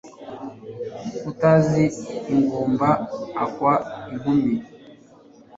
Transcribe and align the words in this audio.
utazi 1.29 1.83
ingumba 2.33 2.89
akwa 3.43 3.73
inkumi 4.11 4.53